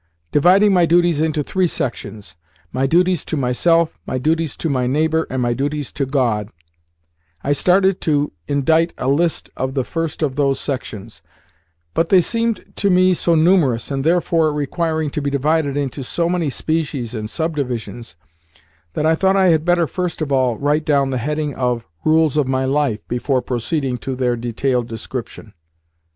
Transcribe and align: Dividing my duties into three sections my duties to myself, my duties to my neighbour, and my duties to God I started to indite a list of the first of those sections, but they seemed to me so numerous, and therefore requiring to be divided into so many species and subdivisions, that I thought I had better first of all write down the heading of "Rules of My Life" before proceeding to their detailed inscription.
Dividing 0.31 0.73
my 0.73 0.87
duties 0.87 1.21
into 1.21 1.43
three 1.43 1.67
sections 1.67 2.35
my 2.73 2.87
duties 2.87 3.23
to 3.25 3.37
myself, 3.37 3.99
my 4.07 4.17
duties 4.17 4.57
to 4.57 4.67
my 4.67 4.87
neighbour, 4.87 5.27
and 5.29 5.43
my 5.43 5.53
duties 5.53 5.91
to 5.91 6.07
God 6.07 6.49
I 7.43 7.51
started 7.53 8.01
to 8.01 8.31
indite 8.47 8.93
a 8.97 9.07
list 9.07 9.51
of 9.55 9.75
the 9.75 9.83
first 9.83 10.23
of 10.23 10.35
those 10.37 10.59
sections, 10.59 11.21
but 11.93 12.09
they 12.09 12.19
seemed 12.19 12.73
to 12.77 12.89
me 12.89 13.13
so 13.13 13.35
numerous, 13.35 13.91
and 13.91 14.03
therefore 14.03 14.51
requiring 14.51 15.11
to 15.11 15.21
be 15.21 15.29
divided 15.29 15.77
into 15.77 16.03
so 16.03 16.27
many 16.27 16.49
species 16.49 17.13
and 17.13 17.29
subdivisions, 17.29 18.15
that 18.93 19.05
I 19.05 19.13
thought 19.13 19.37
I 19.37 19.49
had 19.49 19.63
better 19.65 19.85
first 19.85 20.19
of 20.19 20.31
all 20.31 20.57
write 20.57 20.83
down 20.83 21.11
the 21.11 21.19
heading 21.19 21.53
of 21.53 21.85
"Rules 22.03 22.37
of 22.37 22.47
My 22.47 22.65
Life" 22.65 23.07
before 23.07 23.43
proceeding 23.43 23.99
to 23.99 24.15
their 24.15 24.35
detailed 24.35 24.91
inscription. 24.91 25.53